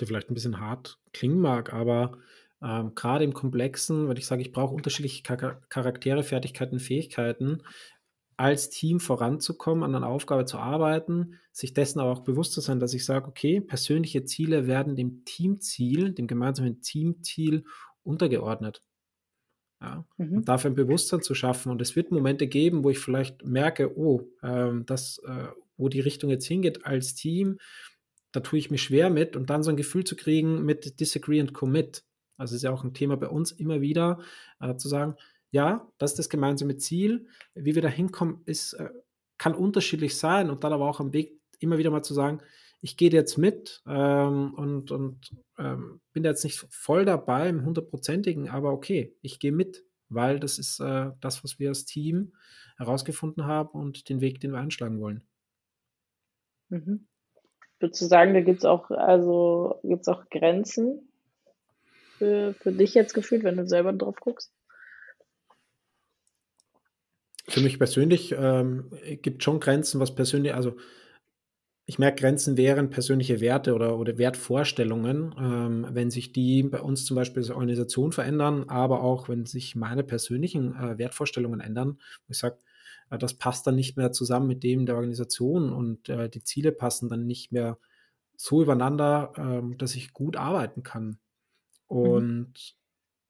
die 0.00 0.06
vielleicht 0.06 0.30
ein 0.30 0.34
bisschen 0.34 0.60
hart 0.60 0.98
klingen 1.12 1.40
mag, 1.40 1.72
aber 1.72 2.18
ähm, 2.62 2.94
gerade 2.94 3.24
im 3.24 3.32
Komplexen, 3.32 4.08
wenn 4.08 4.16
ich 4.16 4.26
sage, 4.26 4.42
ich 4.42 4.52
brauche 4.52 4.74
unterschiedliche 4.74 5.22
Charaktere, 5.22 6.22
Fertigkeiten, 6.22 6.80
Fähigkeiten, 6.80 7.62
als 8.38 8.70
Team 8.70 9.00
voranzukommen, 9.00 9.82
an 9.82 9.94
einer 9.94 10.06
Aufgabe 10.06 10.44
zu 10.44 10.58
arbeiten, 10.58 11.34
sich 11.50 11.74
dessen 11.74 11.98
aber 11.98 12.12
auch 12.12 12.20
bewusst 12.20 12.52
zu 12.52 12.60
sein, 12.60 12.78
dass 12.78 12.94
ich 12.94 13.04
sage, 13.04 13.26
okay, 13.26 13.60
persönliche 13.60 14.24
Ziele 14.24 14.68
werden 14.68 14.94
dem 14.94 15.24
Teamziel, 15.24 16.12
dem 16.12 16.28
gemeinsamen 16.28 16.80
Teamziel 16.80 17.64
untergeordnet. 18.04 18.82
Ja, 19.80 20.04
mhm. 20.16 20.38
und 20.38 20.48
dafür 20.48 20.70
ein 20.70 20.76
Bewusstsein 20.76 21.20
zu 21.20 21.34
schaffen. 21.34 21.70
Und 21.70 21.82
es 21.82 21.96
wird 21.96 22.12
Momente 22.12 22.46
geben, 22.46 22.84
wo 22.84 22.90
ich 22.90 23.00
vielleicht 23.00 23.44
merke, 23.44 23.96
oh, 23.98 24.28
ähm, 24.42 24.86
das, 24.86 25.20
äh, 25.26 25.48
wo 25.76 25.88
die 25.88 26.00
Richtung 26.00 26.30
jetzt 26.30 26.46
hingeht 26.46 26.86
als 26.86 27.14
Team, 27.14 27.58
da 28.30 28.40
tue 28.40 28.60
ich 28.60 28.70
mir 28.70 28.78
schwer 28.78 29.10
mit 29.10 29.36
und 29.36 29.50
dann 29.50 29.64
so 29.64 29.70
ein 29.70 29.76
Gefühl 29.76 30.04
zu 30.04 30.14
kriegen 30.14 30.64
mit 30.64 31.00
Disagree 31.00 31.40
and 31.40 31.54
Commit. 31.54 32.04
Also 32.36 32.54
ist 32.54 32.62
ja 32.62 32.70
auch 32.70 32.84
ein 32.84 32.94
Thema 32.94 33.16
bei 33.16 33.28
uns 33.28 33.50
immer 33.50 33.80
wieder, 33.80 34.20
äh, 34.60 34.76
zu 34.76 34.88
sagen, 34.88 35.16
ja, 35.50 35.90
das 35.98 36.12
ist 36.12 36.18
das 36.18 36.28
gemeinsame 36.28 36.76
Ziel. 36.76 37.28
Wie 37.54 37.74
wir 37.74 37.82
da 37.82 37.88
hinkommen, 37.88 38.42
ist, 38.44 38.74
äh, 38.74 38.90
kann 39.38 39.54
unterschiedlich 39.54 40.16
sein 40.16 40.50
und 40.50 40.64
dann 40.64 40.72
aber 40.72 40.88
auch 40.88 41.00
am 41.00 41.12
Weg 41.12 41.40
immer 41.60 41.78
wieder 41.78 41.90
mal 41.90 42.02
zu 42.02 42.14
sagen, 42.14 42.40
ich 42.80 42.96
gehe 42.96 43.10
jetzt 43.10 43.38
mit 43.38 43.82
ähm, 43.86 44.54
und, 44.54 44.90
und 44.90 45.30
ähm, 45.58 46.00
bin 46.12 46.24
jetzt 46.24 46.44
nicht 46.44 46.58
voll 46.70 47.04
dabei 47.04 47.48
im 47.48 47.64
hundertprozentigen, 47.64 48.48
aber 48.48 48.72
okay, 48.72 49.16
ich 49.20 49.40
gehe 49.40 49.52
mit, 49.52 49.84
weil 50.08 50.38
das 50.38 50.58
ist 50.58 50.78
äh, 50.80 51.10
das, 51.20 51.42
was 51.42 51.58
wir 51.58 51.70
als 51.70 51.84
Team 51.84 52.34
herausgefunden 52.76 53.46
haben 53.46 53.70
und 53.70 54.08
den 54.08 54.20
Weg, 54.20 54.40
den 54.40 54.52
wir 54.52 54.60
einschlagen 54.60 55.00
wollen. 55.00 55.22
Mhm. 56.68 57.06
Würdest 57.80 58.02
du 58.02 58.06
sagen, 58.06 58.34
da 58.34 58.40
gibt 58.40 58.58
es 58.58 58.64
auch, 58.64 58.90
also 58.90 59.80
auch 60.06 60.30
Grenzen 60.30 61.08
für, 62.18 62.54
für 62.54 62.72
dich 62.72 62.94
jetzt 62.94 63.14
gefühlt, 63.14 63.44
wenn 63.44 63.56
du 63.56 63.66
selber 63.66 63.92
drauf 63.92 64.16
guckst? 64.20 64.52
Für 67.58 67.64
mich 67.64 67.78
persönlich 67.78 68.34
ähm, 68.36 68.90
gibt 69.22 69.42
schon 69.42 69.60
Grenzen, 69.60 70.00
was 70.00 70.14
persönlich, 70.14 70.54
also 70.54 70.76
ich 71.88 71.98
merke, 71.98 72.20
Grenzen 72.20 72.58
wären 72.58 72.90
persönliche 72.90 73.40
Werte 73.40 73.74
oder, 73.74 73.98
oder 73.98 74.18
Wertvorstellungen, 74.18 75.34
ähm, 75.38 75.86
wenn 75.90 76.10
sich 76.10 76.32
die 76.32 76.62
bei 76.62 76.82
uns 76.82 77.06
zum 77.06 77.14
Beispiel 77.14 77.42
als 77.42 77.50
Organisation 77.50 78.12
verändern, 78.12 78.68
aber 78.68 79.02
auch 79.02 79.30
wenn 79.30 79.46
sich 79.46 79.74
meine 79.74 80.04
persönlichen 80.04 80.76
äh, 80.76 80.98
Wertvorstellungen 80.98 81.60
ändern, 81.60 81.98
wo 82.26 82.32
ich 82.32 82.38
sage, 82.38 82.58
äh, 83.10 83.16
das 83.16 83.34
passt 83.34 83.66
dann 83.66 83.74
nicht 83.74 83.96
mehr 83.96 84.12
zusammen 84.12 84.46
mit 84.46 84.62
dem 84.64 84.84
der 84.84 84.96
Organisation 84.96 85.72
und 85.72 86.10
äh, 86.10 86.28
die 86.28 86.44
Ziele 86.44 86.72
passen 86.72 87.08
dann 87.08 87.26
nicht 87.26 87.52
mehr 87.52 87.78
so 88.36 88.60
übereinander, 88.60 89.32
ähm, 89.38 89.78
dass 89.78 89.94
ich 89.94 90.12
gut 90.12 90.36
arbeiten 90.36 90.82
kann. 90.82 91.18
Mhm. 91.88 91.96
Und 91.96 92.48
mhm. 92.48 92.52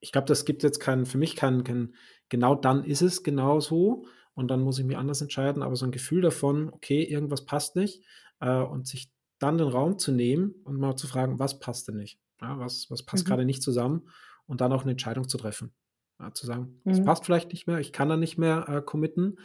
ich 0.01 0.11
glaube, 0.11 0.27
das 0.27 0.45
gibt 0.45 0.65
jetzt 0.65 0.81
keinen, 0.81 1.07
für 1.07 1.19
mich 1.19 1.37
keinen, 1.37 1.63
kein, 1.63 1.95
genau 2.29 2.57
dann 2.57 2.83
ist 2.83 3.03
es 3.03 3.23
genau 3.23 3.61
so 3.61 4.05
und 4.39 4.47
dann 4.47 4.61
muss 4.61 4.79
ich 4.79 4.85
mich 4.85 4.97
anders 4.97 5.21
entscheiden, 5.21 5.65
aber 5.65 5.75
so 5.75 5.85
ein 5.85 5.91
Gefühl 5.91 6.23
davon, 6.23 6.73
okay, 6.73 7.03
irgendwas 7.03 7.45
passt 7.45 7.75
nicht 7.75 8.05
äh, 8.39 8.61
und 8.61 8.87
sich 8.87 9.11
dann 9.41 9.59
den 9.59 9.67
Raum 9.67 9.99
zu 9.99 10.13
nehmen 10.13 10.55
und 10.63 10.79
mal 10.79 10.95
zu 10.95 11.09
fragen, 11.09 11.41
was 11.41 11.59
passt 11.59 11.89
denn 11.89 11.97
nicht? 11.97 12.21
Ja, 12.41 12.57
was, 12.61 12.87
was 12.89 13.03
passt 13.03 13.25
mhm. 13.25 13.31
gerade 13.31 13.45
nicht 13.45 13.65
zusammen 13.65 14.09
und 14.47 14.61
dann 14.61 14.73
auch 14.73 14.83
eine 14.83 14.93
Entscheidung 14.93 15.29
zu 15.29 15.39
treffen. 15.39 15.75
Ja, 16.21 16.33
zu 16.33 16.47
sagen, 16.47 16.81
es 16.85 17.01
mhm. 17.01 17.05
passt 17.05 17.25
vielleicht 17.25 17.51
nicht 17.51 17.67
mehr, 17.67 17.81
ich 17.81 17.93
kann 17.93 18.09
da 18.09 18.17
nicht 18.17 18.39
mehr 18.39 18.69
äh, 18.69 18.81
committen 18.81 19.41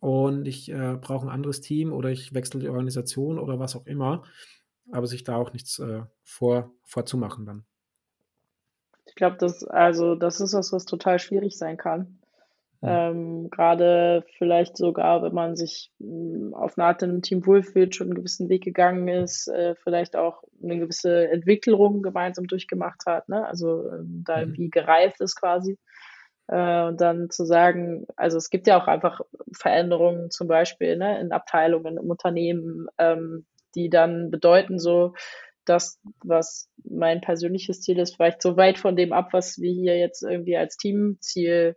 und 0.00 0.48
ich 0.48 0.70
äh, 0.70 0.96
brauche 0.98 1.26
ein 1.26 1.32
anderes 1.32 1.60
Team 1.60 1.92
oder 1.92 2.08
ich 2.08 2.32
wechsle 2.32 2.60
die 2.60 2.70
Organisation 2.70 3.38
oder 3.38 3.58
was 3.58 3.76
auch 3.76 3.84
immer, 3.84 4.22
aber 4.90 5.06
sich 5.06 5.24
da 5.24 5.36
auch 5.36 5.52
nichts 5.52 5.78
äh, 5.78 6.04
vor, 6.22 6.72
vorzumachen 6.84 7.44
dann. 7.44 7.66
Ich 9.04 9.14
glaube, 9.14 9.36
das, 9.36 9.62
also, 9.64 10.14
das 10.14 10.40
ist 10.40 10.54
was, 10.54 10.72
was 10.72 10.86
total 10.86 11.18
schwierig 11.18 11.58
sein 11.58 11.76
kann. 11.76 12.17
Ähm, 12.80 13.50
Gerade 13.50 14.24
vielleicht 14.36 14.76
sogar, 14.76 15.22
wenn 15.22 15.34
man 15.34 15.56
sich 15.56 15.90
mh, 15.98 16.08
hm, 16.08 16.54
auf 16.54 16.78
eine 16.78 16.86
Art 16.86 17.02
in 17.02 17.10
einem 17.10 17.22
Team 17.22 17.44
wohlfühlt, 17.44 17.94
schon 17.94 18.08
einen 18.08 18.14
gewissen 18.14 18.48
Weg 18.48 18.62
gegangen 18.62 19.08
ist, 19.08 19.48
äh, 19.48 19.74
vielleicht 19.82 20.14
auch 20.14 20.44
eine 20.62 20.78
gewisse 20.78 21.28
Entwicklung 21.28 22.02
gemeinsam 22.02 22.46
durchgemacht 22.46 23.04
hat, 23.06 23.28
ne? 23.28 23.46
also 23.46 23.90
ähm, 23.90 24.22
da 24.24 24.36
mhm. 24.36 24.42
irgendwie 24.42 24.70
gereift 24.70 25.20
ist 25.20 25.34
quasi. 25.34 25.76
Äh, 26.46 26.84
und 26.84 27.00
dann 27.00 27.30
zu 27.30 27.44
sagen, 27.44 28.06
also 28.16 28.36
es 28.38 28.48
gibt 28.48 28.68
ja 28.68 28.80
auch 28.80 28.86
einfach 28.86 29.20
Veränderungen 29.52 30.30
zum 30.30 30.46
Beispiel 30.46 30.96
ne, 30.96 31.20
in 31.20 31.32
Abteilungen, 31.32 31.98
im 31.98 32.10
Unternehmen, 32.10 32.86
ähm, 32.98 33.44
die 33.74 33.90
dann 33.90 34.30
bedeuten 34.30 34.78
so, 34.78 35.14
dass 35.64 36.00
was 36.24 36.70
mein 36.84 37.20
persönliches 37.20 37.82
Ziel 37.82 37.98
ist, 37.98 38.16
vielleicht 38.16 38.40
so 38.40 38.56
weit 38.56 38.78
von 38.78 38.96
dem 38.96 39.12
ab, 39.12 39.30
was 39.32 39.58
wir 39.58 39.70
hier 39.70 39.98
jetzt 39.98 40.22
irgendwie 40.22 40.56
als 40.56 40.76
Teamziel 40.76 41.76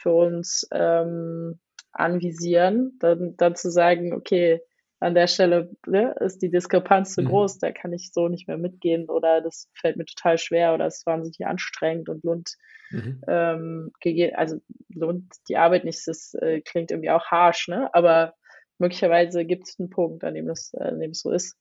für 0.00 0.12
uns 0.12 0.66
ähm, 0.72 1.60
anvisieren, 1.92 2.96
dann, 3.00 3.36
dann 3.36 3.54
zu 3.56 3.70
sagen, 3.70 4.12
okay, 4.14 4.60
an 5.00 5.14
der 5.14 5.26
Stelle 5.28 5.70
ne, 5.86 6.14
ist 6.20 6.42
die 6.42 6.50
Diskrepanz 6.50 7.14
zu 7.14 7.22
mhm. 7.22 7.28
groß, 7.28 7.58
da 7.58 7.72
kann 7.72 7.92
ich 7.92 8.12
so 8.12 8.28
nicht 8.28 8.46
mehr 8.46 8.58
mitgehen 8.58 9.08
oder 9.08 9.40
das 9.40 9.68
fällt 9.74 9.96
mir 9.96 10.04
total 10.04 10.36
schwer 10.36 10.74
oder 10.74 10.86
ist 10.86 11.06
wahnsinnig 11.06 11.46
anstrengend 11.46 12.10
und 12.10 12.22
lohnt, 12.22 12.56
mhm. 12.90 13.22
ähm, 13.26 13.92
also 14.34 14.60
lohnt 14.90 15.32
die 15.48 15.56
Arbeit 15.56 15.84
nicht. 15.84 16.06
Das 16.06 16.34
äh, 16.34 16.60
klingt 16.60 16.90
irgendwie 16.90 17.10
auch 17.10 17.26
harsh, 17.26 17.68
ne? 17.68 17.92
aber 17.94 18.34
möglicherweise 18.78 19.46
gibt 19.46 19.68
es 19.68 19.80
einen 19.80 19.88
Punkt, 19.88 20.22
an 20.22 20.34
dem 20.34 20.46
das, 20.46 20.74
äh, 20.74 20.84
an 20.84 21.00
dem 21.00 21.12
es 21.12 21.20
so 21.20 21.30
ist. 21.30 21.56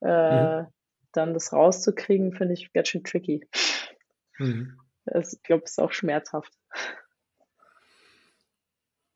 Äh, 0.00 0.62
mhm. 0.62 0.66
Dann 1.12 1.34
das 1.34 1.52
rauszukriegen, 1.52 2.32
finde 2.32 2.54
ich 2.54 2.72
ganz 2.72 2.88
schön 2.88 3.04
tricky. 3.04 3.46
Mhm. 4.38 4.76
Ich 5.06 5.42
glaube, 5.42 5.64
es 5.64 5.72
ist 5.72 5.78
auch 5.80 5.92
schmerzhaft. 5.92 6.52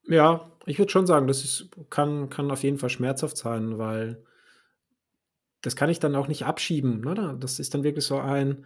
Ja, 0.08 0.52
ich 0.66 0.78
würde 0.78 0.90
schon 0.90 1.06
sagen, 1.06 1.26
das 1.26 1.44
ist, 1.44 1.70
kann, 1.90 2.28
kann 2.30 2.50
auf 2.50 2.62
jeden 2.62 2.78
Fall 2.78 2.90
schmerzhaft 2.90 3.36
sein, 3.36 3.78
weil 3.78 4.22
das 5.62 5.75
kann 5.76 5.90
ich 5.90 5.98
dann 5.98 6.14
auch 6.14 6.28
nicht 6.28 6.44
abschieben. 6.44 7.00
Ne? 7.00 7.36
Das 7.40 7.58
ist 7.58 7.75
dann 7.75 7.82
wirklich 7.82 8.04
so 8.04 8.18
ein, 8.18 8.64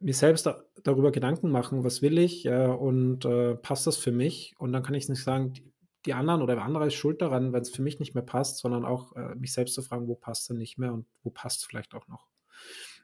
mir 0.00 0.14
selbst 0.14 0.46
da, 0.46 0.62
darüber 0.82 1.12
Gedanken 1.12 1.50
machen, 1.50 1.84
was 1.84 2.02
will 2.02 2.18
ich 2.18 2.46
äh, 2.46 2.66
und 2.66 3.24
äh, 3.24 3.54
passt 3.56 3.86
das 3.86 3.96
für 3.96 4.12
mich? 4.12 4.54
Und 4.58 4.72
dann 4.72 4.82
kann 4.82 4.94
ich 4.94 5.08
nicht 5.08 5.22
sagen, 5.22 5.52
die, 5.52 5.70
die 6.06 6.14
anderen 6.14 6.40
oder 6.40 6.56
wer 6.56 6.64
andere 6.64 6.86
ist 6.86 6.94
schuld 6.94 7.20
daran, 7.20 7.52
wenn 7.52 7.60
es 7.60 7.70
für 7.70 7.82
mich 7.82 8.00
nicht 8.00 8.14
mehr 8.14 8.24
passt, 8.24 8.58
sondern 8.58 8.86
auch 8.86 9.14
äh, 9.16 9.34
mich 9.34 9.52
selbst 9.52 9.74
zu 9.74 9.82
fragen, 9.82 10.08
wo 10.08 10.14
passt 10.14 10.48
denn 10.48 10.56
nicht 10.56 10.78
mehr 10.78 10.94
und 10.94 11.06
wo 11.22 11.30
passt 11.30 11.60
es 11.60 11.66
vielleicht 11.66 11.94
auch 11.94 12.08
noch. 12.08 12.26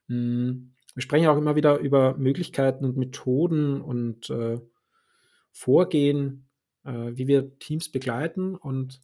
Hm, 0.08 0.72
wir 0.94 1.02
sprechen 1.02 1.26
auch 1.26 1.36
immer 1.36 1.56
wieder 1.56 1.78
über 1.78 2.16
Möglichkeiten 2.16 2.86
und 2.86 2.96
Methoden 2.96 3.82
und 3.82 4.30
äh, 4.30 4.58
Vorgehen, 5.52 6.45
wie 6.86 7.26
wir 7.26 7.58
Teams 7.58 7.90
begleiten 7.90 8.54
und 8.54 9.00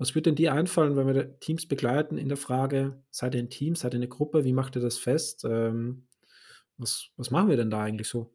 was 0.00 0.14
würde 0.14 0.30
denn 0.30 0.34
dir 0.34 0.54
einfallen, 0.54 0.96
wenn 0.96 1.14
wir 1.14 1.38
Teams 1.40 1.68
begleiten 1.68 2.16
in 2.16 2.28
der 2.28 2.38
Frage, 2.38 3.02
seid 3.10 3.34
ihr 3.34 3.42
ein 3.42 3.50
Team, 3.50 3.74
seid 3.74 3.92
ihr 3.92 3.98
eine 3.98 4.08
Gruppe, 4.08 4.44
wie 4.44 4.54
macht 4.54 4.74
ihr 4.76 4.80
das 4.80 4.96
fest? 4.96 5.44
Ähm, 5.44 6.06
was, 6.78 7.10
was 7.18 7.30
machen 7.30 7.50
wir 7.50 7.58
denn 7.58 7.70
da 7.70 7.82
eigentlich 7.82 8.08
so? 8.08 8.32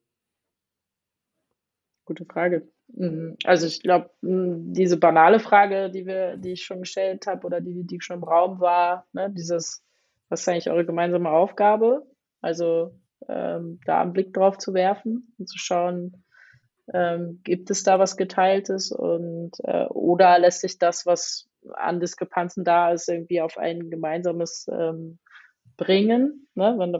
Gute 2.06 2.24
Frage. 2.26 2.70
Mhm. 2.90 3.36
Also 3.46 3.66
ich 3.66 3.82
glaube, 3.82 4.12
diese 4.22 4.98
banale 4.98 5.40
Frage, 5.40 5.90
die 5.90 6.06
wir, 6.06 6.38
die 6.38 6.52
ich 6.52 6.64
schon 6.64 6.82
gestellt 6.82 7.26
habe 7.26 7.48
oder 7.48 7.62
die, 7.62 7.84
die 7.84 8.00
schon 8.00 8.18
im 8.18 8.24
Raum 8.24 8.60
war, 8.60 9.08
ne, 9.14 9.32
dieses, 9.36 9.84
was 10.30 10.42
ist 10.42 10.50
eigentlich 10.50 10.70
eure 10.70 10.86
gemeinsame 10.86 11.32
Aufgabe? 11.32 12.06
Also 12.42 12.96
ähm, 13.28 13.80
da 13.86 14.02
einen 14.02 14.14
Blick 14.14 14.36
drauf 14.36 14.60
zu 14.60 14.76
werfen 14.76 15.34
und 15.40 15.50
zu 15.50 15.58
schauen, 15.58 16.24
ähm, 16.94 17.42
gibt 17.44 17.72
es 17.72 17.84
da 17.84 18.00
was 18.00 18.18
Geteiltes 18.18 18.92
und 18.92 19.52
äh, 19.64 19.86
oder 19.86 20.38
lässt 20.40 20.62
sich 20.62 20.78
das, 20.78 21.06
was 21.06 21.50
an 21.74 22.00
Diskrepanzen 22.00 22.64
da 22.64 22.92
ist, 22.92 23.10
irgendwie 23.10 23.42
auf 23.42 23.58
ein 23.58 23.90
gemeinsames 23.90 24.68
ähm, 24.72 25.20
bringen, 25.78 26.48
ne? 26.54 26.76
wenn 26.78 26.94
da 26.94 27.00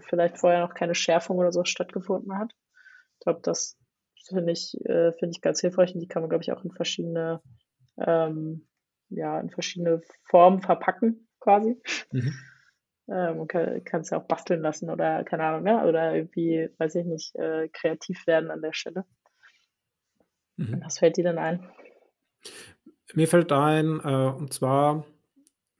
vielleicht 0.00 0.38
vorher 0.38 0.60
noch 0.60 0.74
keine 0.74 0.94
Schärfung 0.94 1.38
oder 1.38 1.52
so 1.52 1.64
stattgefunden 1.64 2.38
hat. 2.38 2.52
Ich 3.14 3.20
glaube, 3.20 3.40
das 3.42 3.76
finde 4.28 4.52
ich, 4.52 4.74
äh, 4.84 5.12
finde 5.12 5.30
ich 5.30 5.40
ganz 5.40 5.60
hilfreich 5.60 5.94
und 5.94 6.00
die 6.00 6.08
kann 6.08 6.22
man, 6.22 6.28
glaube 6.28 6.42
ich, 6.42 6.52
auch 6.52 6.62
in 6.64 6.70
verschiedene, 6.70 7.40
ähm, 7.98 8.68
ja, 9.08 9.40
in 9.40 9.50
verschiedene 9.50 10.02
Formen 10.24 10.60
verpacken, 10.60 11.28
quasi. 11.40 11.80
Mhm. 12.12 12.34
Ähm, 13.10 13.38
man 13.38 13.48
kann 13.48 14.00
es 14.00 14.10
ja 14.10 14.18
auch 14.18 14.26
basteln 14.26 14.60
lassen 14.60 14.90
oder 14.90 15.24
keine 15.24 15.44
Ahnung, 15.44 15.62
ne? 15.62 15.86
oder 15.86 16.14
irgendwie, 16.14 16.68
weiß 16.78 16.96
ich 16.96 17.06
nicht, 17.06 17.34
äh, 17.36 17.68
kreativ 17.68 18.26
werden 18.26 18.50
an 18.50 18.62
der 18.62 18.72
Stelle. 18.72 19.04
Mhm. 20.56 20.82
Was 20.84 20.98
fällt 20.98 21.16
dir 21.16 21.24
denn 21.24 21.38
ein? 21.38 21.66
Mir 23.14 23.26
fällt 23.26 23.52
ein, 23.52 24.00
äh, 24.04 24.32
und 24.36 24.52
zwar 24.52 25.06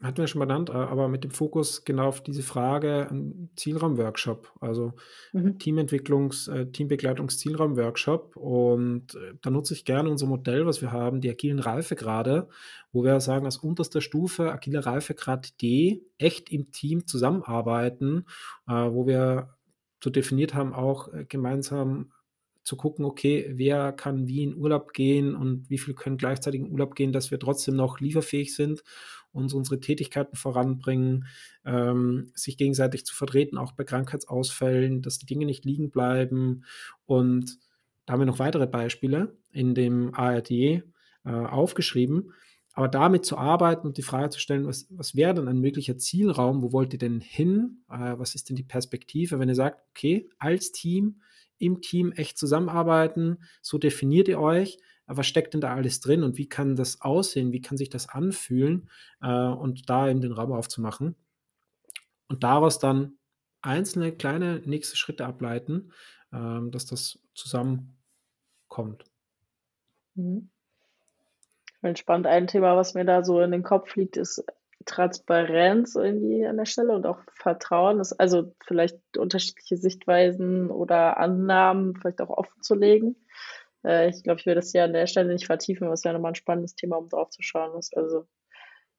hatten 0.01 0.19
wir 0.19 0.29
schon 0.29 0.39
benannt, 0.39 0.71
äh, 0.71 0.75
aber 0.75 1.09
mit 1.09 1.25
dem 1.25 1.33
Fokus 1.33 1.85
genau 1.85 2.09
auf 2.09 2.21
diese 2.23 2.43
Frage 2.43 3.09
ein 3.11 3.51
Zielraum-Workshop, 3.57 4.53
also 4.61 4.93
mhm. 5.33 5.59
Teamentwicklungs-, 5.59 6.49
äh, 6.49 6.71
Teambegleitungs-Zielraum-Workshop. 6.71 8.37
Und 8.37 9.17
äh, 9.17 9.35
da 9.43 9.51
nutze 9.51 9.75
ich 9.75 9.85
gerne 9.85 10.09
unser 10.09 10.27
Modell, 10.27 10.67
was 10.67 10.81
wir 10.83 10.93
haben, 10.93 11.21
die 11.21 11.31
agilen 11.31 11.59
Reifegrade, 11.59 12.49
wo 12.93 13.03
wir 13.03 13.19
sagen, 13.21 13.45
als 13.45 13.57
unterster 13.57 14.01
Stufe 14.01 14.53
agiler 14.53 14.87
Reifegrad 14.87 15.61
D 15.61 16.05
echt 16.19 16.51
im 16.51 16.71
Team 16.71 17.07
zusammenarbeiten, 17.07 18.25
wo 18.67 19.07
wir 19.07 19.55
so 20.03 20.11
definiert 20.11 20.55
haben, 20.55 20.73
auch 20.73 21.09
gemeinsam 21.29 22.13
zu 22.63 22.77
gucken, 22.77 23.05
okay, 23.05 23.51
wer 23.55 23.93
kann 23.93 24.27
wie 24.27 24.43
in 24.43 24.57
Urlaub 24.57 24.93
gehen 24.93 25.35
und 25.35 25.69
wie 25.71 25.79
viel 25.79 25.95
können 25.95 26.19
gleichzeitig 26.19 26.61
in 26.61 26.71
Urlaub 26.71 26.95
gehen, 26.95 27.13
dass 27.13 27.31
wir 27.31 27.39
trotzdem 27.39 27.77
noch 27.77 28.01
lieferfähig 28.01 28.55
sind 28.55 28.83
und 29.39 29.55
unsere 29.55 29.81
Tätigkeiten 29.81 30.37
voranbringen, 30.37 31.27
ähm, 31.65 32.31
sich 32.35 32.57
gegenseitig 32.57 33.07
zu 33.07 33.15
vertreten, 33.15 33.59
auch 33.59 33.73
bei 33.73 33.85
Krankheitsausfällen, 33.85 35.03
dass 35.03 35.19
die 35.19 35.27
Dinge 35.27 35.47
nicht 35.47 35.65
liegen 35.65 35.91
bleiben. 35.91 36.65
Und 37.07 37.59
da 38.07 38.13
haben 38.13 38.21
wir 38.21 38.27
noch 38.27 38.39
weitere 38.39 38.67
Beispiele 38.67 39.37
in 39.53 39.75
dem 39.75 40.15
ARD 40.15 40.51
äh, 40.51 40.83
aufgeschrieben. 41.25 42.33
Aber 42.73 42.89
damit 42.89 43.25
zu 43.25 43.37
arbeiten 43.37 43.89
und 43.89 43.97
die 43.97 44.03
Frage 44.03 44.31
zu 44.31 44.39
stellen, 44.39 44.67
was, 44.67 44.87
was 44.91 45.17
wäre 45.17 45.35
denn 45.35 45.49
ein 45.49 45.59
möglicher 45.59 45.99
Zielraum, 45.99 46.63
wo 46.63 46.73
wollt 46.73 46.93
ihr 46.93 46.99
denn 47.01 47.21
hin, 47.21 47.83
äh, 47.91 48.15
was 48.17 48.35
ist 48.35 48.49
denn 48.49 48.57
die 48.57 48.63
Perspektive, 48.63 49.39
wenn 49.39 49.49
ihr 49.49 49.57
sagt, 49.57 49.83
okay, 49.91 50.29
als 50.39 50.71
Team 50.71 51.21
im 51.59 51.81
Team 51.81 52.13
echt 52.13 52.39
zusammenarbeiten, 52.39 53.39
so 53.63 53.79
definiert 53.79 54.29
ihr 54.29 54.39
euch, 54.39 54.79
was 55.17 55.27
steckt 55.27 55.55
denn 55.55 55.61
da 55.61 55.75
alles 55.75 56.01
drin 56.01 56.23
und 56.23 56.39
wie 56.39 56.49
kann 56.49 56.77
das 56.77 57.01
aussehen, 57.01 57.53
wie 57.53 57.61
kann 57.63 57.79
sich 57.79 57.89
das 57.91 58.09
anfühlen 58.09 58.89
äh, 59.23 59.29
und 59.29 59.89
da 59.89 60.09
eben 60.09 60.21
den 60.21 60.33
Raum 60.33 60.53
aufzumachen. 60.53 61.17
und 62.29 62.45
daraus 62.45 62.79
dann 62.79 63.19
einzelne 63.63 64.13
kleine 64.13 64.61
nächste 64.65 64.97
Schritte 64.97 65.27
ableiten, 65.27 65.93
ähm, 66.33 66.71
dass 66.71 66.87
das 66.87 67.19
zusammenkommt. 67.35 69.05
Mhm. 70.15 70.51
Spannend. 71.95 72.27
Ein 72.27 72.49
Thema, 72.49 72.77
was 72.77 72.95
mir 72.95 73.05
da 73.05 73.25
so 73.25 73.41
in 73.41 73.53
den 73.53 73.63
Kopf 73.63 73.95
liegt, 73.97 74.17
ist 74.17 74.45
Transparenz 74.85 75.95
irgendwie 75.95 76.47
an 76.47 76.57
der 76.57 76.65
Stelle 76.65 76.93
und 76.93 77.07
auch 77.07 77.21
Vertrauen. 77.35 77.99
Das, 77.99 78.13
also 78.13 78.55
vielleicht 78.67 78.99
unterschiedliche 79.17 79.77
Sichtweisen 79.77 80.71
oder 80.71 81.19
Annahmen 81.19 81.95
vielleicht 81.95 82.21
auch 82.21 82.31
offen 82.31 82.63
zu 82.63 82.75
legen. 82.75 83.17
Äh, 83.89 84.11
ich 84.11 84.23
glaube, 84.23 84.41
ich 84.41 84.47
will 84.47 84.55
das 84.55 84.73
ja 84.73 84.85
an 84.85 84.93
der 84.93 85.07
Stelle 85.07 85.33
nicht 85.33 85.47
vertiefen, 85.47 85.89
was 85.89 86.05
ja 86.05 86.13
nochmal 86.13 86.33
ein 86.33 86.37
spannendes 86.37 86.75
Thema, 86.75 86.97
um 86.97 87.09
drauf 87.09 87.31
zu 87.31 87.43
schauen 87.43 87.77
ist. 87.79 87.97
Also 87.97 88.27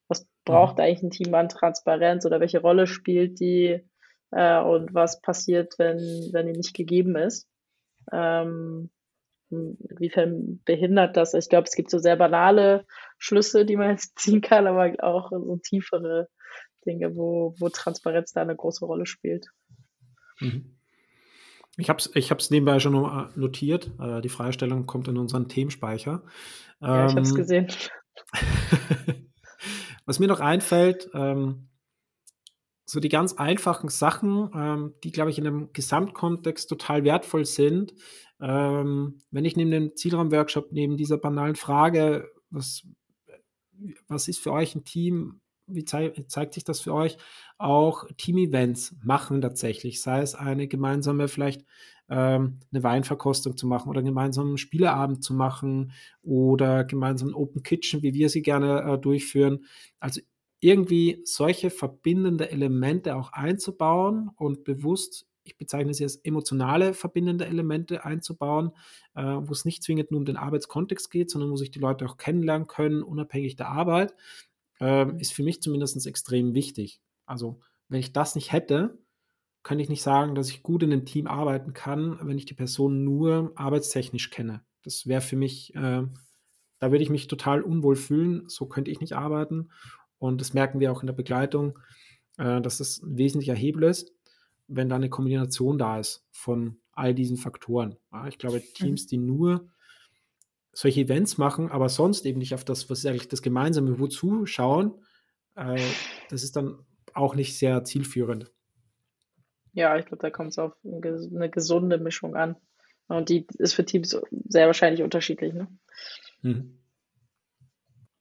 was 0.07 0.27
braucht 0.43 0.79
eigentlich 0.79 1.03
ein 1.03 1.11
Team 1.11 1.33
an 1.35 1.49
Transparenz 1.49 2.25
oder 2.25 2.39
welche 2.39 2.61
Rolle 2.61 2.87
spielt 2.87 3.39
die 3.39 3.85
äh, 4.31 4.59
und 4.59 4.93
was 4.93 5.21
passiert, 5.21 5.75
wenn, 5.77 5.99
wenn 6.33 6.47
die 6.47 6.53
nicht 6.53 6.75
gegeben 6.75 7.15
ist? 7.15 7.47
Ähm, 8.11 8.89
inwiefern 9.51 10.61
behindert 10.65 11.15
das? 11.15 11.35
Ich 11.35 11.49
glaube, 11.49 11.67
es 11.67 11.75
gibt 11.75 11.91
so 11.91 11.99
sehr 11.99 12.15
banale 12.15 12.85
Schlüsse, 13.19 13.65
die 13.65 13.75
man 13.75 13.89
jetzt 13.91 14.17
ziehen 14.17 14.41
kann, 14.41 14.65
aber 14.65 14.91
auch 15.03 15.29
so 15.29 15.57
tiefere 15.57 16.27
Dinge, 16.85 17.15
wo, 17.15 17.53
wo 17.59 17.69
Transparenz 17.69 18.33
da 18.33 18.41
eine 18.41 18.55
große 18.55 18.85
Rolle 18.85 19.05
spielt. 19.05 19.47
Mhm. 20.39 20.78
Ich 21.79 21.89
habe 21.89 21.99
es 21.99 22.11
ich 22.13 22.29
hab's 22.31 22.49
nebenbei 22.49 22.79
schon 22.79 22.93
notiert. 23.35 23.91
Äh, 23.99 24.21
die 24.21 24.29
Fragestellung 24.29 24.85
kommt 24.85 25.07
in 25.07 25.17
unseren 25.17 25.47
Themenspeicher. 25.47 26.23
Ja, 26.81 27.07
ich 27.07 27.11
habe 27.11 27.21
es 27.21 27.31
ähm, 27.31 27.35
gesehen. 27.35 27.67
was 30.05 30.19
mir 30.19 30.27
noch 30.27 30.39
einfällt, 30.39 31.09
ähm, 31.13 31.69
so 32.85 32.99
die 32.99 33.09
ganz 33.09 33.33
einfachen 33.33 33.89
Sachen, 33.89 34.49
ähm, 34.55 34.93
die, 35.03 35.11
glaube 35.11 35.29
ich, 35.29 35.37
in 35.37 35.45
einem 35.45 35.73
Gesamtkontext 35.73 36.67
total 36.67 37.03
wertvoll 37.03 37.45
sind. 37.45 37.93
Ähm, 38.41 39.21
wenn 39.29 39.45
ich 39.45 39.55
neben 39.55 39.69
dem 39.69 39.95
Zielraum-Workshop, 39.95 40.71
neben 40.71 40.97
dieser 40.97 41.17
banalen 41.17 41.55
Frage, 41.55 42.31
was, 42.49 42.87
was 44.07 44.27
ist 44.27 44.39
für 44.39 44.51
euch 44.51 44.73
ein 44.75 44.83
Team, 44.83 45.41
wie 45.69 45.85
zei 45.85 46.11
zeigt 46.27 46.53
sich 46.53 46.63
das 46.63 46.81
für 46.81 46.93
euch, 46.93 47.17
auch 47.57 48.05
Team-Events 48.17 48.95
machen 49.03 49.41
tatsächlich, 49.41 50.01
sei 50.01 50.21
es 50.21 50.35
eine 50.35 50.67
gemeinsame, 50.67 51.27
vielleicht 51.27 51.65
ähm, 52.09 52.59
eine 52.71 52.83
Weinverkostung 52.83 53.55
zu 53.55 53.67
machen 53.67 53.89
oder 53.89 54.01
gemeinsam 54.01 54.47
einen 54.47 54.57
Spieleabend 54.57 55.23
zu 55.23 55.33
machen 55.33 55.91
oder 56.21 56.83
gemeinsam 56.83 57.33
Open 57.35 57.63
Kitchen, 57.63 58.01
wie 58.01 58.13
wir 58.13 58.29
sie 58.29 58.41
gerne 58.41 58.81
äh, 58.81 58.97
durchführen. 58.97 59.65
Also 59.99 60.21
irgendwie 60.59 61.21
solche 61.23 61.69
verbindende 61.69 62.51
Elemente 62.51 63.15
auch 63.15 63.31
einzubauen 63.31 64.29
und 64.35 64.63
bewusst, 64.63 65.25
ich 65.43 65.57
bezeichne 65.57 65.93
sie 65.93 66.03
als 66.03 66.17
emotionale 66.17 66.93
verbindende 66.93 67.45
Elemente 67.45 68.05
einzubauen, 68.05 68.71
äh, 69.15 69.23
wo 69.23 69.51
es 69.51 69.65
nicht 69.65 69.83
zwingend 69.83 70.11
nur 70.11 70.19
um 70.19 70.25
den 70.25 70.37
Arbeitskontext 70.37 71.09
geht, 71.09 71.29
sondern 71.29 71.49
wo 71.51 71.55
sich 71.55 71.71
die 71.71 71.79
Leute 71.79 72.05
auch 72.05 72.17
kennenlernen 72.17 72.67
können, 72.67 73.03
unabhängig 73.03 73.55
der 73.55 73.69
Arbeit, 73.69 74.13
äh, 74.79 75.05
ist 75.19 75.33
für 75.33 75.43
mich 75.43 75.61
zumindest 75.61 76.05
extrem 76.05 76.53
wichtig. 76.53 77.01
Also 77.25 77.61
wenn 77.87 77.99
ich 77.99 78.13
das 78.13 78.35
nicht 78.35 78.51
hätte, 78.51 78.97
kann 79.63 79.79
ich 79.79 79.89
nicht 79.89 80.01
sagen, 80.01 80.35
dass 80.35 80.49
ich 80.49 80.63
gut 80.63 80.83
in 80.83 80.91
einem 80.91 81.05
Team 81.05 81.27
arbeiten 81.27 81.73
kann, 81.73 82.17
wenn 82.21 82.37
ich 82.37 82.45
die 82.45 82.53
Person 82.53 83.03
nur 83.03 83.51
arbeitstechnisch 83.55 84.29
kenne. 84.29 84.63
Das 84.83 85.05
wäre 85.05 85.21
für 85.21 85.35
mich, 85.35 85.75
äh, 85.75 86.03
da 86.79 86.91
würde 86.91 87.03
ich 87.03 87.09
mich 87.09 87.27
total 87.27 87.61
unwohl 87.61 87.95
fühlen. 87.95 88.47
So 88.47 88.67
könnte 88.67 88.91
ich 88.91 89.01
nicht 89.01 89.13
arbeiten. 89.13 89.69
Und 90.17 90.41
das 90.41 90.53
merken 90.53 90.79
wir 90.79 90.91
auch 90.91 91.01
in 91.01 91.07
der 91.07 91.13
Begleitung, 91.13 91.77
äh, 92.37 92.61
dass 92.61 92.77
das 92.77 93.01
ein 93.01 93.17
wesentlicher 93.17 93.55
Hebel 93.55 93.83
ist, 93.83 94.13
wenn 94.67 94.89
da 94.89 94.95
eine 94.95 95.09
Kombination 95.09 95.77
da 95.77 95.99
ist 95.99 96.25
von 96.31 96.79
all 96.91 97.13
diesen 97.13 97.37
Faktoren. 97.37 97.97
Ja, 98.11 98.27
ich 98.27 98.37
glaube, 98.37 98.61
Teams, 98.61 99.03
mhm. 99.03 99.07
die 99.07 99.17
nur 99.17 99.69
solche 100.71 101.01
Events 101.01 101.37
machen, 101.37 101.69
aber 101.69 101.89
sonst 101.89 102.25
eben 102.25 102.39
nicht 102.39 102.53
auf 102.53 102.63
das, 102.63 102.89
was 102.89 102.99
ist 102.99 103.05
eigentlich 103.05 103.27
das 103.27 103.41
gemeinsame 103.41 103.99
Wozu 103.99 104.45
schauen, 104.45 104.93
äh, 105.55 105.79
das 106.29 106.43
ist 106.43 106.55
dann 106.55 106.85
auch 107.13 107.35
nicht 107.35 107.57
sehr 107.57 107.83
zielführend. 107.83 108.51
Ja, 109.73 109.97
ich 109.97 110.05
glaube, 110.05 110.21
da 110.21 110.29
kommt 110.29 110.51
es 110.51 110.59
auf 110.59 110.73
eine 110.83 111.49
gesunde 111.49 111.97
Mischung 111.97 112.35
an. 112.35 112.55
Und 113.07 113.29
die 113.29 113.47
ist 113.57 113.73
für 113.73 113.85
Teams 113.85 114.15
sehr 114.47 114.67
wahrscheinlich 114.67 115.01
unterschiedlich. 115.01 115.53
Ne? 115.53 115.67
Mhm. 116.41 116.79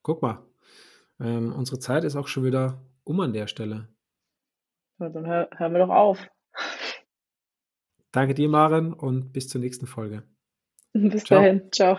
Guck 0.03 0.23
mal, 0.23 0.43
ähm, 1.21 1.53
unsere 1.53 1.79
Zeit 1.79 2.05
ist 2.05 2.17
auch 2.17 2.29
schon 2.29 2.45
wieder 2.45 2.83
um 3.05 3.21
an 3.21 3.33
der 3.33 3.47
Stelle. 3.47 3.89
Ja, 4.99 5.11
dann 5.11 5.27
hör, 5.27 5.51
hören 5.57 5.73
wir 5.73 5.81
doch 5.81 5.91
auf. 5.91 6.27
Danke 8.13 8.35
dir, 8.35 8.49
Maren, 8.49 8.95
und 8.95 9.33
bis 9.33 9.49
zur 9.49 9.61
nächsten 9.61 9.87
Folge. 9.87 10.23
Bis 10.95 11.25
Ciao. 11.25 11.41
dahin. 11.41 11.71
Ciao. 11.71 11.99